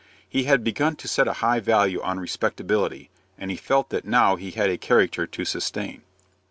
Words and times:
He 0.27 0.45
had 0.45 0.63
begun 0.63 0.95
to 0.95 1.07
set 1.07 1.27
a 1.27 1.33
high 1.45 1.59
value 1.59 2.01
on 2.01 2.19
respectability, 2.19 3.11
and 3.37 3.51
he 3.51 3.55
felt 3.55 3.89
that 3.91 4.03
now 4.03 4.35
he 4.35 4.49
had 4.49 4.67
a 4.71 4.79
character 4.79 5.27
to 5.27 5.45
sustain. 5.45 6.01